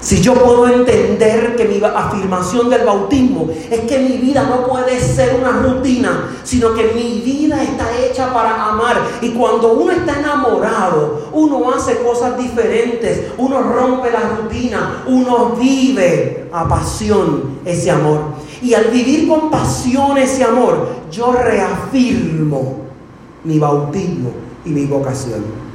Si 0.00 0.22
yo 0.22 0.32
puedo 0.32 0.66
entender 0.66 1.56
que 1.56 1.66
mi 1.66 1.82
afirmación 1.84 2.70
del 2.70 2.86
bautismo 2.86 3.50
es 3.70 3.80
que 3.80 3.98
mi 3.98 4.16
vida 4.16 4.44
no 4.44 4.66
puede 4.66 4.98
ser 4.98 5.38
una 5.38 5.50
rutina, 5.50 6.36
sino 6.42 6.72
que 6.72 6.92
mi 6.94 7.20
vida 7.20 7.62
está 7.62 7.86
hecha 7.98 8.32
para 8.32 8.70
amar. 8.70 8.96
Y 9.20 9.30
cuando 9.30 9.74
uno 9.74 9.92
está 9.92 10.18
enamorado, 10.18 11.28
uno 11.32 11.70
hace 11.70 11.98
cosas 11.98 12.38
diferentes, 12.38 13.32
uno 13.36 13.60
rompe 13.60 14.10
la 14.10 14.20
rutina, 14.40 15.04
uno 15.06 15.50
vive 15.60 16.48
a 16.50 16.66
pasión 16.66 17.58
ese 17.66 17.90
amor. 17.90 18.20
Y 18.62 18.72
al 18.72 18.86
vivir 18.86 19.28
con 19.28 19.50
pasión 19.50 20.16
ese 20.16 20.44
amor, 20.44 20.88
yo 21.10 21.32
reafirmo 21.32 22.76
mi 23.44 23.58
bautismo 23.58 24.30
y 24.64 24.70
mi 24.70 24.86
vocación. 24.86 25.69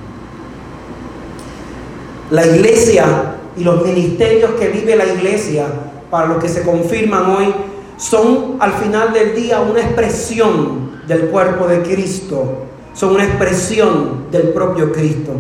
La 2.31 2.43
iglesia 2.45 3.35
y 3.55 3.63
los 3.63 3.83
ministerios 3.83 4.51
que 4.59 4.69
vive 4.69 4.95
la 4.95 5.05
iglesia, 5.05 5.67
para 6.09 6.27
los 6.27 6.41
que 6.41 6.49
se 6.49 6.63
confirman 6.63 7.29
hoy, 7.29 7.53
son 7.97 8.57
al 8.59 8.73
final 8.73 9.13
del 9.13 9.35
día 9.35 9.59
una 9.61 9.81
expresión 9.81 11.01
del 11.07 11.27
cuerpo 11.27 11.67
de 11.67 11.83
Cristo, 11.83 12.65
son 12.93 13.13
una 13.13 13.25
expresión 13.25 14.25
del 14.31 14.49
propio 14.49 14.91
Cristo. 14.91 15.33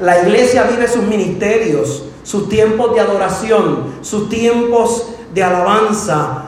La 0.00 0.22
iglesia 0.22 0.62
vive 0.70 0.86
sus 0.86 1.02
ministerios, 1.02 2.04
sus 2.22 2.48
tiempos 2.48 2.94
de 2.94 3.00
adoración, 3.00 3.94
sus 4.00 4.28
tiempos 4.28 5.06
de 5.34 5.42
alabanza, 5.42 6.44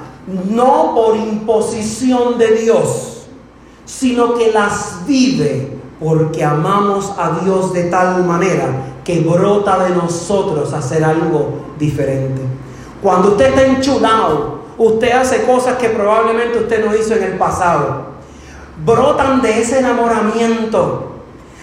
no 0.49 0.95
por 0.95 1.17
imposición 1.17 2.39
de 2.39 2.53
Dios, 2.53 3.23
sino 3.85 4.35
que 4.35 4.53
las 4.53 5.05
vive 5.09 5.80
porque 6.01 6.43
amamos 6.43 7.13
a 7.19 7.39
Dios 7.43 7.75
de 7.75 7.85
tal 7.85 8.25
manera 8.25 8.67
que 9.05 9.21
brota 9.21 9.85
de 9.85 9.95
nosotros 9.95 10.73
hacer 10.73 11.05
algo 11.05 11.61
diferente. 11.79 12.41
Cuando 13.03 13.33
usted 13.33 13.51
está 13.51 13.67
enchulado, 13.67 14.61
usted 14.79 15.13
hace 15.13 15.45
cosas 15.45 15.77
que 15.77 15.91
probablemente 15.91 16.59
usted 16.59 16.85
no 16.85 16.97
hizo 16.97 17.15
en 17.15 17.25
el 17.25 17.39
pasado. 17.39 18.11
Brotan 18.85 19.43
de 19.43 19.61
ese 19.61 19.81
enamoramiento. 19.81 21.07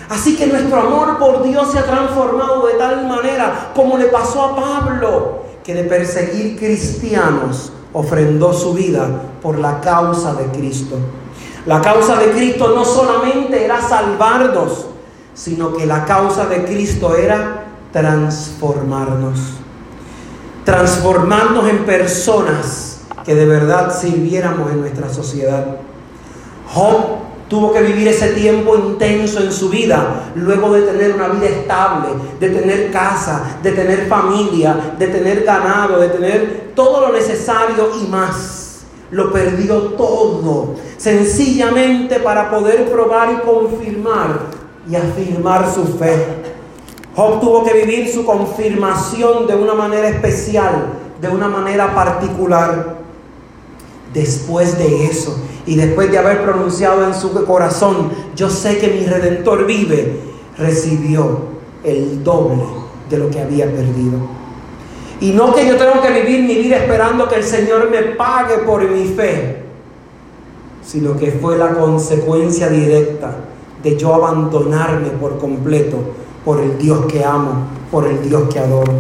Así 0.09 0.37
que 0.37 0.47
nuestro 0.47 0.79
amor 0.79 1.17
por 1.17 1.43
Dios 1.43 1.71
se 1.71 1.79
ha 1.79 1.83
transformado 1.83 2.67
de 2.67 2.73
tal 2.73 3.07
manera 3.07 3.71
como 3.75 3.97
le 3.97 4.05
pasó 4.05 4.43
a 4.43 4.55
Pablo, 4.55 5.41
que 5.63 5.73
de 5.73 5.83
perseguir 5.83 6.57
cristianos 6.57 7.73
ofrendó 7.91 8.53
su 8.53 8.73
vida 8.73 9.07
por 9.41 9.57
la 9.57 9.81
causa 9.81 10.33
de 10.35 10.45
Cristo. 10.45 10.95
La 11.67 11.81
causa 11.81 12.15
de 12.15 12.31
Cristo 12.31 12.71
no 12.73 12.85
solamente 12.85 13.65
era 13.65 13.81
salvarnos, 13.81 14.85
sino 15.33 15.73
que 15.73 15.85
la 15.85 16.05
causa 16.05 16.45
de 16.45 16.63
Cristo 16.63 17.13
era 17.13 17.65
transformarnos. 17.91 19.37
Transformarnos 20.63 21.67
en 21.67 21.79
personas 21.79 23.01
que 23.25 23.35
de 23.35 23.45
verdad 23.45 23.93
sirviéramos 23.93 24.71
en 24.71 24.79
nuestra 24.79 25.09
sociedad. 25.09 25.75
Job 26.73 27.17
tuvo 27.49 27.73
que 27.73 27.81
vivir 27.81 28.07
ese 28.07 28.29
tiempo 28.29 28.77
intenso 28.77 29.41
en 29.41 29.51
su 29.51 29.69
vida, 29.69 30.31
luego 30.35 30.71
de 30.71 30.83
tener 30.83 31.15
una 31.15 31.27
vida 31.27 31.47
estable, 31.47 32.07
de 32.39 32.49
tener 32.49 32.91
casa, 32.91 33.57
de 33.61 33.73
tener 33.73 34.07
familia, 34.07 34.95
de 34.97 35.07
tener 35.07 35.43
ganado, 35.43 35.99
de 35.99 36.07
tener 36.07 36.71
todo 36.73 37.07
lo 37.07 37.11
necesario 37.11 37.89
y 38.01 38.07
más. 38.07 38.66
Lo 39.11 39.31
perdió 39.31 39.79
todo, 39.93 40.75
sencillamente 40.97 42.19
para 42.19 42.49
poder 42.49 42.89
probar 42.91 43.31
y 43.31 43.47
confirmar 43.47 44.39
y 44.89 44.95
afirmar 44.95 45.71
su 45.73 45.85
fe. 45.97 46.15
Job 47.15 47.39
tuvo 47.39 47.63
que 47.63 47.73
vivir 47.73 48.13
su 48.13 48.25
confirmación 48.25 49.47
de 49.47 49.55
una 49.55 49.73
manera 49.73 50.09
especial, 50.09 50.87
de 51.21 51.27
una 51.29 51.47
manera 51.47 51.95
particular. 51.95 52.97
Después 54.13 54.77
de 54.77 55.05
eso 55.05 55.37
y 55.65 55.75
después 55.75 56.09
de 56.11 56.17
haber 56.17 56.43
pronunciado 56.43 57.05
en 57.05 57.13
su 57.13 57.33
corazón, 57.45 58.11
yo 58.35 58.49
sé 58.49 58.77
que 58.77 58.87
mi 58.87 59.05
redentor 59.05 59.65
vive, 59.65 60.21
recibió 60.57 61.39
el 61.83 62.23
doble 62.23 62.63
de 63.09 63.17
lo 63.17 63.29
que 63.29 63.41
había 63.41 63.65
perdido. 63.65 64.36
Y 65.19 65.31
no 65.31 65.53
que 65.53 65.65
yo 65.65 65.77
tengo 65.77 66.01
que 66.01 66.11
vivir 66.11 66.43
mi 66.43 66.55
vida 66.55 66.77
esperando 66.77 67.27
que 67.27 67.35
el 67.35 67.43
Señor 67.43 67.89
me 67.89 68.01
pague 68.13 68.59
por 68.59 68.87
mi 68.87 69.05
fe, 69.05 69.63
sino 70.85 71.17
que 71.17 71.31
fue 71.31 71.57
la 71.57 71.73
consecuencia 71.73 72.69
directa 72.69 73.35
de 73.81 73.97
yo 73.97 74.13
abandonarme 74.13 75.09
por 75.09 75.37
completo 75.39 75.97
por 76.45 76.61
el 76.61 76.77
Dios 76.77 77.05
que 77.07 77.25
amo, 77.25 77.67
por 77.91 78.07
el 78.07 78.21
Dios 78.21 78.43
que 78.53 78.59
adoro. 78.59 78.93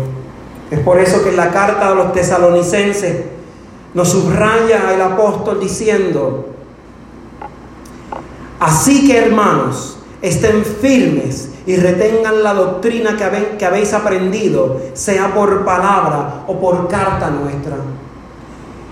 Es 0.69 0.79
por 0.79 0.99
eso 0.99 1.23
que 1.23 1.29
en 1.29 1.37
la 1.37 1.51
carta 1.51 1.89
a 1.89 1.95
los 1.95 2.11
tesalonicenses 2.13 3.23
nos 3.93 4.09
subraya 4.09 4.93
el 4.93 5.01
apóstol 5.01 5.59
diciendo, 5.59 6.47
así 8.59 9.07
que 9.07 9.17
hermanos, 9.17 9.97
estén 10.21 10.65
firmes 10.65 11.51
y 11.67 11.75
retengan 11.75 12.41
la 12.43 12.53
doctrina 12.53 13.17
que, 13.17 13.65
habéis 13.65 13.93
aprendido, 13.93 14.79
sea 14.93 15.33
por 15.35 15.65
palabra 15.65 16.45
o 16.47 16.57
por 16.57 16.87
carta 16.87 17.29
nuestra. 17.29 17.75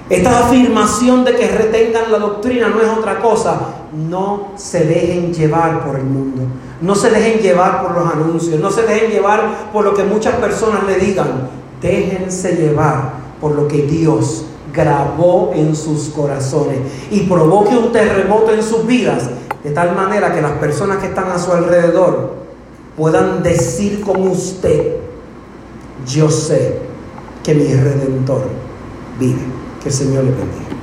Esta 0.10 0.46
afirmación 0.46 1.24
de 1.24 1.36
que 1.36 1.48
retengan 1.48 2.12
la 2.12 2.20
doctrina 2.20 2.68
no 2.68 2.82
es 2.82 2.90
otra 2.90 3.20
cosa. 3.20 3.60
No 3.94 4.50
se 4.58 4.84
dejen 4.84 5.34
llevar 5.34 5.86
por 5.86 5.96
el 5.96 6.04
mundo. 6.04 6.44
No 6.82 6.94
se 6.96 7.10
dejen 7.10 7.40
llevar 7.40 7.82
por 7.82 7.96
los 7.96 8.14
anuncios. 8.14 8.60
No 8.60 8.70
se 8.70 8.84
dejen 8.84 9.10
llevar 9.10 9.72
por 9.72 9.86
lo 9.86 9.94
que 9.94 10.04
muchas 10.04 10.36
personas 10.36 10.84
le 10.84 10.98
digan. 10.98 11.50
Déjense 11.82 12.58
llevar 12.58 13.14
por 13.40 13.54
lo 13.54 13.70
que 13.70 13.84
Dios 13.84 14.48
grabó 14.74 15.54
en 15.56 15.74
sus 15.78 16.10
corazones 16.10 16.80
y 17.10 17.22
provoque 17.22 17.78
un 17.78 17.94
terremoto 17.94 18.52
en 18.52 18.62
sus 18.62 18.86
vidas 18.86 19.30
de 19.64 19.72
tal 19.72 19.96
manera 19.96 20.36
que 20.36 20.42
las 20.42 20.52
personas 20.54 20.98
que 20.98 21.08
están 21.08 21.32
a 21.32 21.40
su 21.40 21.54
alrededor 21.54 22.45
puedan 22.96 23.44
decir 23.44 24.02
como 24.02 24.32
usted, 24.32 24.98
yo 26.08 26.30
sé 26.30 26.80
que 27.44 27.54
mi 27.54 27.74
redentor 27.74 28.44
vive. 29.20 29.42
Que 29.82 29.90
el 29.90 29.96
Señor 29.96 30.24
le 30.24 30.32
bendiga. 30.32 30.75